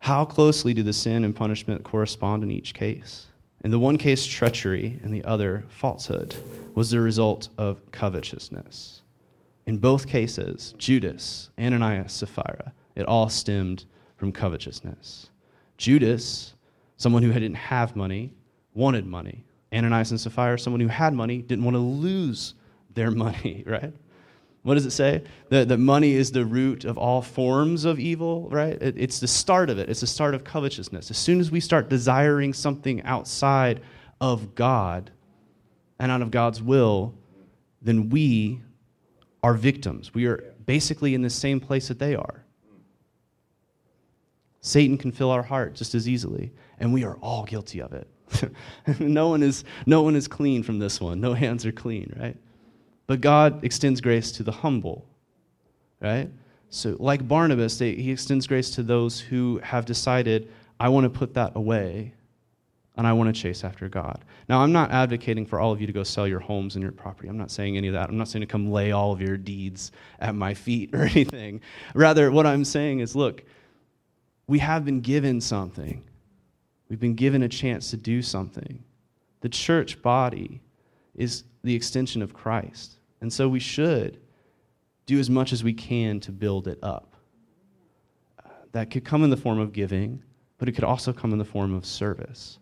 [0.00, 3.26] How closely do the sin and punishment correspond in each case?
[3.62, 6.34] In the one case, treachery, and the other, falsehood,
[6.74, 9.02] was the result of covetousness.
[9.66, 13.84] In both cases, Judas, Ananias, Sapphira, it all stemmed
[14.16, 15.30] from covetousness.
[15.76, 16.54] Judas,
[16.96, 18.32] someone who didn't have money,
[18.74, 19.44] wanted money.
[19.72, 22.54] Ananias and Sapphira, someone who had money, didn't want to lose
[22.94, 23.92] their money, right?
[24.62, 25.22] What does it say?
[25.48, 28.80] That, that money is the root of all forms of evil, right?
[28.80, 29.88] It, it's the start of it.
[29.88, 31.10] It's the start of covetousness.
[31.10, 33.80] As soon as we start desiring something outside
[34.20, 35.10] of God
[35.98, 37.14] and out of God's will,
[37.80, 38.60] then we
[39.42, 40.12] are victims.
[40.12, 42.44] We are basically in the same place that they are.
[44.60, 48.06] Satan can fill our heart just as easily, and we are all guilty of it.
[49.00, 51.18] no, one is, no one is clean from this one.
[51.18, 52.36] No hands are clean, right?
[53.10, 55.04] But God extends grace to the humble,
[56.00, 56.30] right?
[56.68, 61.10] So, like Barnabas, they, he extends grace to those who have decided, I want to
[61.10, 62.14] put that away
[62.96, 64.24] and I want to chase after God.
[64.48, 66.92] Now, I'm not advocating for all of you to go sell your homes and your
[66.92, 67.28] property.
[67.28, 68.10] I'm not saying any of that.
[68.10, 71.62] I'm not saying to come lay all of your deeds at my feet or anything.
[71.96, 73.42] Rather, what I'm saying is look,
[74.46, 76.04] we have been given something,
[76.88, 78.84] we've been given a chance to do something.
[79.40, 80.60] The church body
[81.16, 82.98] is the extension of Christ.
[83.20, 84.18] And so we should
[85.06, 87.16] do as much as we can to build it up.
[88.72, 90.22] That could come in the form of giving,
[90.58, 92.58] but it could also come in the form of service.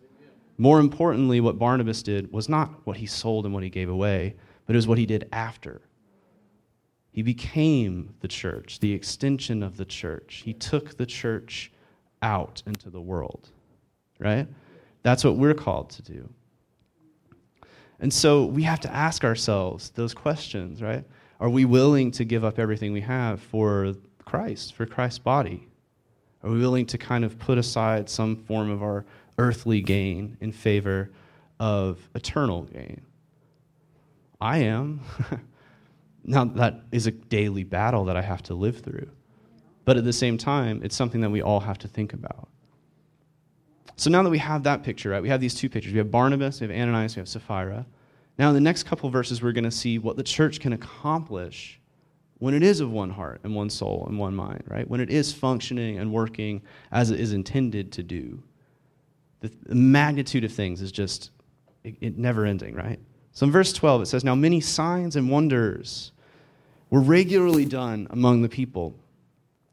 [0.57, 4.35] More importantly, what Barnabas did was not what he sold and what he gave away,
[4.65, 5.81] but it was what he did after.
[7.11, 10.41] He became the church, the extension of the church.
[10.43, 11.71] He took the church
[12.21, 13.49] out into the world,
[14.19, 14.47] right?
[15.03, 16.29] That's what we're called to do.
[17.99, 21.03] And so we have to ask ourselves those questions, right?
[21.39, 25.67] Are we willing to give up everything we have for Christ, for Christ's body?
[26.43, 29.05] Are we willing to kind of put aside some form of our
[29.37, 31.11] earthly gain in favor
[31.59, 33.01] of eternal gain?
[34.39, 35.01] I am.
[36.23, 39.09] now, that is a daily battle that I have to live through.
[39.83, 42.47] But at the same time, it's something that we all have to think about.
[43.99, 45.91] So now that we have that picture, right, we have these two pictures.
[45.91, 47.85] We have Barnabas, we have Ananias, we have Sapphira.
[48.37, 51.81] Now, in the next couple verses, we're going to see what the church can accomplish
[52.37, 54.89] when it is of one heart and one soul and one mind, right?
[54.89, 56.61] When it is functioning and working
[56.93, 58.41] as it is intended to do.
[59.41, 61.31] The, the magnitude of things is just
[61.83, 62.99] it, it never ending, right?
[63.33, 66.13] So in verse 12, it says, Now many signs and wonders
[66.89, 68.95] were regularly done among the people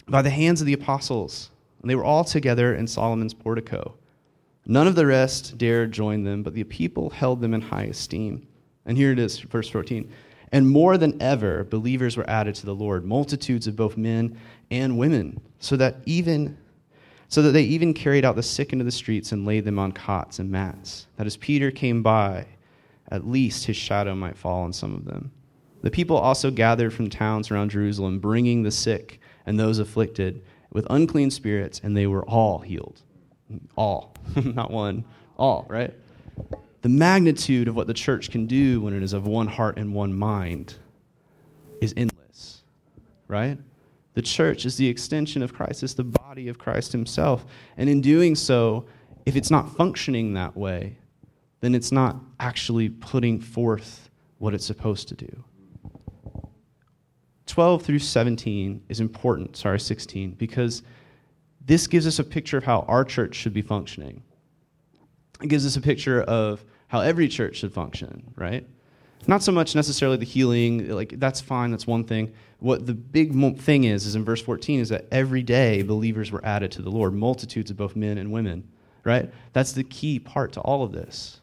[0.08, 3.94] by the hands of the apostles, and they were all together in Solomon's portico.
[4.66, 8.46] None of the rest dared join them, but the people held them in high esteem.
[8.84, 10.10] And here it is, verse 14.
[10.52, 14.38] And more than ever, believers were added to the Lord, multitudes of both men
[14.70, 16.56] and women, so that even
[17.28, 19.90] so that they even carried out the sick into the streets and laid them on
[19.90, 22.46] cots and mats, that as Peter came by,
[23.10, 25.32] at least his shadow might fall on some of them.
[25.82, 30.86] The people also gathered from towns around Jerusalem, bringing the sick and those afflicted with
[30.88, 33.02] unclean spirits, and they were all healed.
[33.76, 35.04] All, not one,
[35.38, 35.94] all, right?
[36.86, 39.92] the magnitude of what the church can do when it is of one heart and
[39.92, 40.74] one mind
[41.80, 42.62] is endless,
[43.26, 43.58] right?
[44.14, 47.44] The church is the extension of Christ, it's the body of Christ himself.
[47.76, 48.86] And in doing so,
[49.24, 50.96] if it's not functioning that way,
[51.60, 55.44] then it's not actually putting forth what it's supposed to do.
[57.46, 60.84] 12 through 17 is important, sorry, 16, because
[61.66, 64.22] this gives us a picture of how our church should be functioning.
[65.42, 68.66] It gives us a picture of how every church should function, right?
[69.26, 72.32] Not so much necessarily the healing, like that's fine, that's one thing.
[72.60, 76.44] What the big thing is, is in verse 14, is that every day believers were
[76.44, 78.68] added to the Lord, multitudes of both men and women,
[79.04, 79.30] right?
[79.52, 81.40] That's the key part to all of this.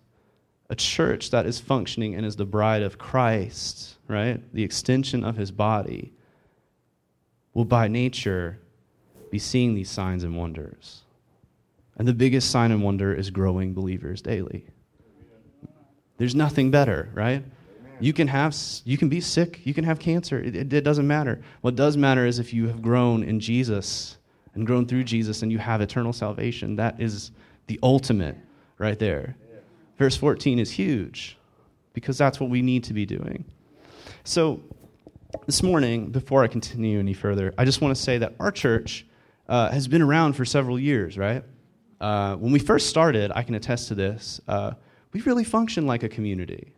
[0.70, 4.42] A church that is functioning and is the bride of Christ, right?
[4.54, 6.14] The extension of his body,
[7.54, 8.60] will by nature
[9.34, 11.02] be seeing these signs and wonders.
[11.98, 14.68] And the biggest sign and wonder is growing believers daily.
[16.18, 17.44] There's nothing better, right?
[18.00, 20.40] You can have you can be sick, you can have cancer.
[20.40, 21.42] It, it, it, doesn't matter.
[21.62, 24.18] What does matter is if you have grown in Jesus
[24.54, 26.76] and grown through Jesus and you have eternal salvation.
[26.76, 27.32] That is
[27.66, 28.38] the ultimate
[28.78, 29.36] right there.
[29.98, 31.38] Verse 14 is huge
[31.94, 33.46] because that's what we need to be doing.
[34.26, 34.62] So
[35.48, 39.08] this morning, before I continue any further, I just want to say that our church
[39.48, 41.44] uh, has been around for several years, right?
[42.00, 44.42] Uh, when we first started, I can attest to this.
[44.48, 44.72] Uh,
[45.14, 46.74] we really functioned like a community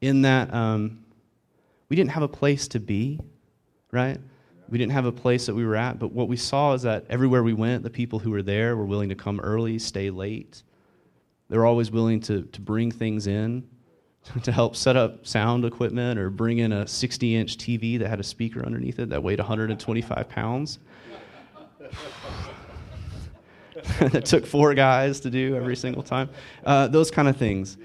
[0.00, 1.04] in that um,
[1.88, 3.20] we didn't have a place to be,
[3.92, 4.18] right?
[4.68, 7.04] We didn't have a place that we were at, but what we saw is that
[7.10, 10.62] everywhere we went, the people who were there were willing to come early, stay late.
[11.48, 13.68] They were always willing to, to bring things in
[14.42, 18.20] to help set up sound equipment or bring in a 60 inch TV that had
[18.20, 20.78] a speaker underneath it that weighed 125 pounds.
[24.00, 26.28] that took four guys to do every single time.
[26.64, 27.76] Uh, those kind of things.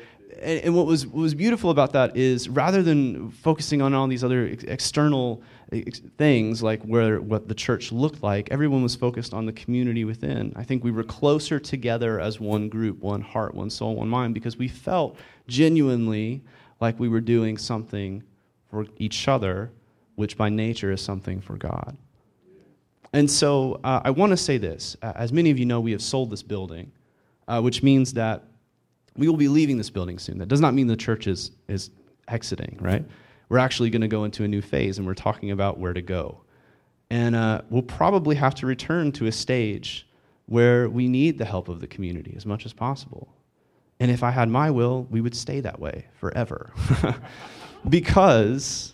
[0.41, 4.07] And, and, what, was, what was beautiful about that is rather than focusing on all
[4.07, 8.95] these other ex- external ex- things like where what the church looked like, everyone was
[8.95, 10.51] focused on the community within.
[10.55, 14.33] I think we were closer together as one group, one heart, one soul, one mind,
[14.33, 16.43] because we felt genuinely
[16.81, 18.21] like we were doing something
[18.69, 19.71] for each other,
[20.15, 21.97] which by nature is something for God.
[23.15, 24.97] And so uh, I want to say this.
[25.01, 26.91] Uh, as many of you know, we have sold this building,
[27.47, 28.43] uh, which means that
[29.15, 30.37] we will be leaving this building soon.
[30.37, 31.91] That does not mean the church is, is
[32.27, 33.05] exiting, right?
[33.47, 36.01] We're actually going to go into a new phase, and we're talking about where to
[36.01, 36.41] go.
[37.09, 40.05] And uh, we'll probably have to return to a stage
[40.47, 43.33] where we need the help of the community as much as possible.
[44.01, 46.73] And if I had my will, we would stay that way forever.
[47.87, 48.93] because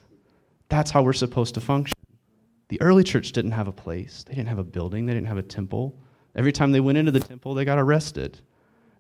[0.70, 1.96] that's how we're supposed to function.
[2.72, 5.38] The early church didn't have a place, they didn't have a building, they didn't have
[5.38, 5.94] a temple.
[6.38, 8.40] Every time they went into the temple, they got arrested.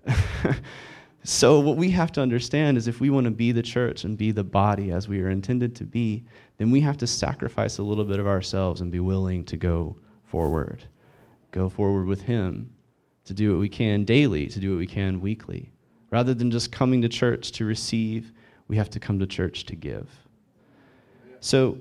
[1.23, 4.17] so, what we have to understand is if we want to be the church and
[4.17, 6.25] be the body as we are intended to be,
[6.57, 9.95] then we have to sacrifice a little bit of ourselves and be willing to go
[10.25, 10.83] forward.
[11.51, 12.73] Go forward with Him
[13.23, 15.71] to do what we can daily, to do what we can weekly.
[16.09, 18.33] Rather than just coming to church to receive,
[18.67, 20.09] we have to come to church to give.
[21.39, 21.77] So,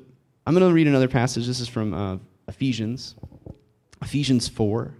[0.46, 1.46] I'm going to read another passage.
[1.46, 2.16] This is from uh,
[2.48, 3.14] Ephesians,
[4.02, 4.94] Ephesians 4.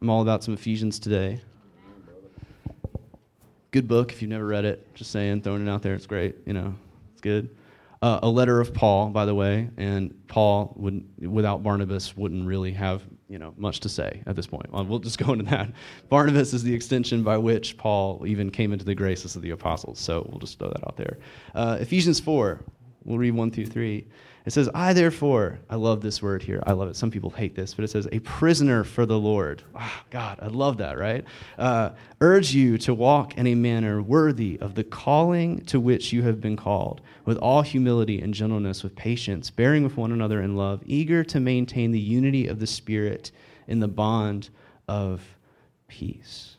[0.00, 1.40] I'm all about some Ephesians today.
[3.70, 4.92] Good book if you've never read it.
[4.94, 5.94] Just saying, throwing it out there.
[5.94, 6.36] It's great.
[6.46, 6.74] You know,
[7.12, 7.50] it's good.
[8.02, 12.72] uh, a letter of Paul, by the way, and Paul would, without Barnabas wouldn't really
[12.72, 14.72] have you know much to say at this point.
[14.72, 15.70] Well, we'll just go into that.
[16.08, 19.98] Barnabas is the extension by which Paul even came into the graces of the apostles.
[19.98, 21.18] So we'll just throw that out there.
[21.54, 22.62] Uh, Ephesians four,
[23.04, 24.06] we'll read one through three.
[24.46, 26.62] It says, I therefore, I love this word here.
[26.66, 26.96] I love it.
[26.96, 29.62] Some people hate this, but it says, a prisoner for the Lord.
[29.74, 31.22] Oh, God, I love that, right?
[31.58, 31.90] Uh,
[32.22, 36.40] urge you to walk in a manner worthy of the calling to which you have
[36.40, 40.82] been called, with all humility and gentleness, with patience, bearing with one another in love,
[40.86, 43.30] eager to maintain the unity of the Spirit
[43.66, 44.48] in the bond
[44.86, 45.20] of
[45.88, 46.56] peace.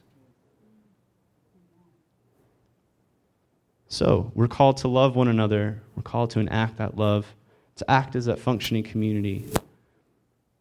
[3.89, 5.81] So, we're called to love one another.
[5.95, 7.25] We're called to enact that love
[7.79, 9.49] to act as that functioning community.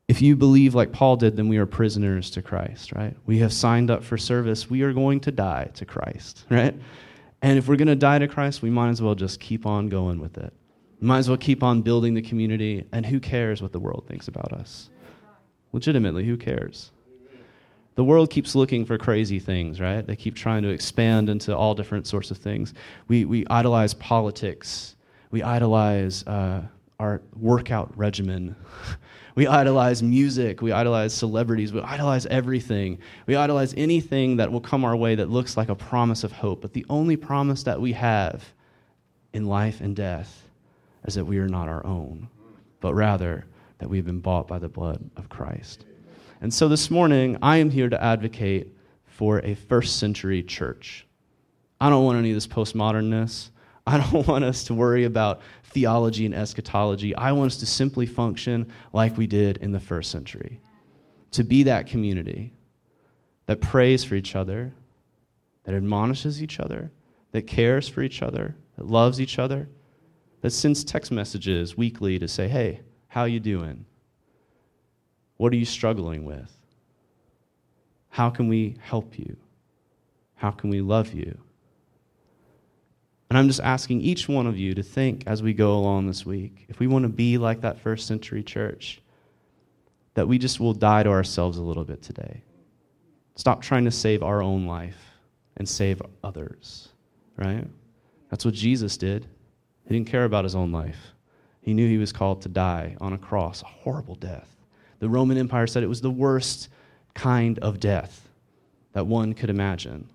[0.07, 3.15] If you believe like Paul did, then we are prisoners to Christ, right?
[3.27, 4.71] We have signed up for service.
[4.71, 6.75] We are going to die to Christ, right?
[7.43, 9.89] And if we're going to die to Christ, we might as well just keep on
[9.89, 10.53] going with it.
[11.01, 12.87] We might as well keep on building the community.
[12.93, 14.91] And who cares what the world thinks about us?
[15.73, 16.93] Legitimately, who cares?
[17.99, 20.07] The world keeps looking for crazy things, right?
[20.07, 22.73] They keep trying to expand into all different sorts of things.
[23.09, 24.95] We, we idolize politics.
[25.33, 26.63] We idolize uh,
[27.01, 28.55] our workout regimen.
[29.35, 30.63] We idolize music.
[30.63, 31.73] We idolize celebrities.
[31.73, 32.99] We idolize everything.
[33.27, 36.61] We idolize anything that will come our way that looks like a promise of hope.
[36.61, 38.45] But the only promise that we have
[39.33, 40.45] in life and death
[41.05, 42.29] is that we are not our own,
[42.81, 43.45] but rather
[43.79, 45.85] that we've been bought by the blood of Christ.
[46.41, 48.69] And so this morning, I am here to advocate
[49.05, 51.05] for a first century church.
[51.81, 53.51] I don't want any of this postmodernness.
[53.87, 57.15] I don't want us to worry about theology and eschatology.
[57.17, 60.61] I want us to simply function like we did in the first century.
[61.33, 62.53] To be that community
[63.47, 64.73] that prays for each other,
[65.65, 66.93] that admonishes each other,
[67.33, 69.69] that cares for each other, that loves each other,
[70.43, 73.85] that sends text messages weekly to say, "Hey, how you doing?
[75.39, 76.55] What are you struggling with?
[78.11, 79.37] How can we help you?
[80.35, 81.39] How can we love you?"
[83.31, 86.25] And I'm just asking each one of you to think as we go along this
[86.27, 89.01] week if we want to be like that first century church,
[90.15, 92.43] that we just will die to ourselves a little bit today.
[93.37, 94.99] Stop trying to save our own life
[95.57, 96.89] and save others,
[97.37, 97.67] right?
[98.31, 99.27] That's what Jesus did.
[99.85, 101.15] He didn't care about his own life.
[101.61, 104.49] He knew he was called to die on a cross, a horrible death.
[105.01, 106.69] The Roman Empire said it was the worst
[107.15, 108.29] kind of death
[108.93, 110.09] that one could imagine.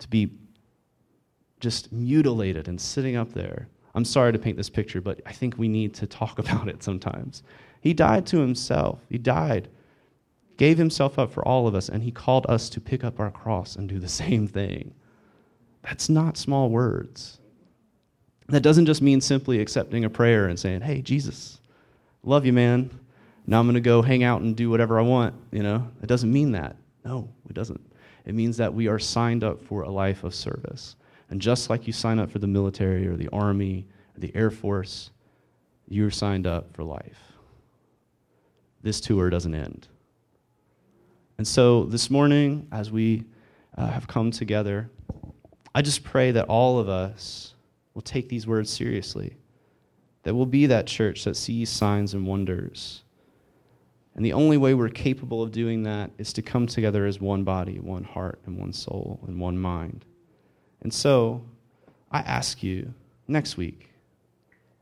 [0.00, 0.30] To be
[1.60, 3.68] just mutilated and sitting up there.
[3.94, 6.82] I'm sorry to paint this picture, but I think we need to talk about it
[6.82, 7.42] sometimes.
[7.80, 9.00] He died to himself.
[9.08, 9.68] He died,
[10.56, 13.30] gave himself up for all of us, and he called us to pick up our
[13.30, 14.94] cross and do the same thing.
[15.82, 17.38] That's not small words.
[18.48, 21.60] That doesn't just mean simply accepting a prayer and saying, Hey, Jesus,
[22.22, 22.90] love you, man.
[23.48, 25.34] Now I'm going to go hang out and do whatever I want.
[25.52, 26.76] You know, it doesn't mean that.
[27.02, 27.80] No, it doesn't.
[28.26, 30.96] It means that we are signed up for a life of service.
[31.30, 34.50] And just like you sign up for the military or the army or the Air
[34.50, 35.12] Force,
[35.88, 37.18] you're signed up for life.
[38.82, 39.88] This tour doesn't end.
[41.38, 43.24] And so this morning, as we
[43.78, 44.90] uh, have come together,
[45.74, 47.54] I just pray that all of us
[47.94, 49.38] will take these words seriously,
[50.24, 53.04] that we'll be that church that sees signs and wonders.
[54.18, 57.44] And the only way we're capable of doing that is to come together as one
[57.44, 60.04] body, one heart, and one soul, and one mind.
[60.82, 61.44] And so
[62.10, 62.92] I ask you
[63.28, 63.90] next week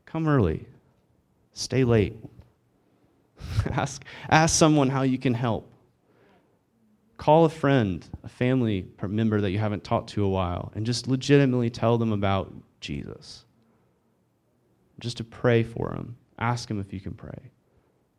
[0.07, 0.65] come early,
[1.53, 2.15] stay late.
[3.73, 5.71] ask, ask someone how you can help.
[7.17, 11.07] Call a friend, a family member that you haven't talked to a while, and just
[11.07, 13.45] legitimately tell them about Jesus.
[14.99, 16.17] Just to pray for them.
[16.39, 17.51] Ask them if you can pray.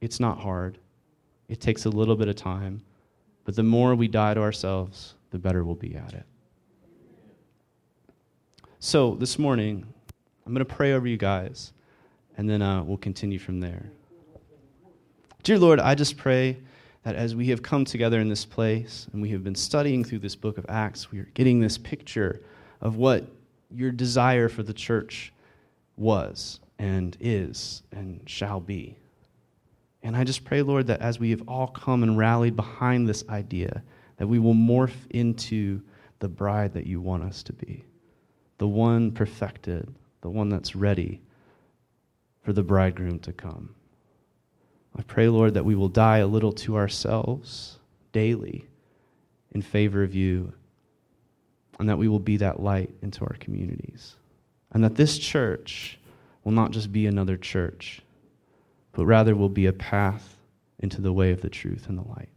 [0.00, 0.78] It's not hard,
[1.48, 2.82] it takes a little bit of time,
[3.44, 6.26] but the more we die to ourselves, the better we'll be at it.
[8.80, 9.86] So this morning,
[10.46, 11.72] I'm going to pray over you guys,
[12.36, 13.90] and then uh, we'll continue from there.
[15.42, 16.58] Dear Lord, I just pray
[17.02, 20.18] that as we have come together in this place and we have been studying through
[20.18, 22.42] this book of Acts, we are getting this picture
[22.80, 23.26] of what
[23.70, 25.32] your desire for the church
[25.96, 28.96] was and is and shall be.
[30.08, 33.22] And I just pray, Lord, that as we have all come and rallied behind this
[33.28, 33.82] idea,
[34.16, 35.82] that we will morph into
[36.20, 37.84] the bride that you want us to be
[38.56, 39.86] the one perfected,
[40.22, 41.20] the one that's ready
[42.40, 43.74] for the bridegroom to come.
[44.96, 47.78] I pray, Lord, that we will die a little to ourselves
[48.12, 48.66] daily
[49.52, 50.54] in favor of you,
[51.78, 54.16] and that we will be that light into our communities.
[54.72, 55.98] And that this church
[56.44, 58.00] will not just be another church,
[58.98, 60.38] but rather will be a path
[60.80, 62.30] into the way of the truth and the light.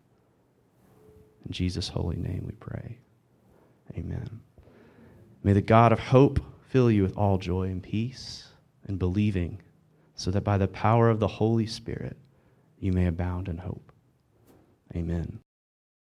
[1.43, 2.99] In Jesus' holy name we pray.
[3.97, 4.41] Amen.
[5.41, 6.39] May the God of hope
[6.70, 8.47] fill you with all joy and peace
[8.86, 9.59] and believing,
[10.14, 12.16] so that by the power of the Holy Spirit
[12.78, 13.91] you may abound in hope.
[14.95, 15.39] Amen.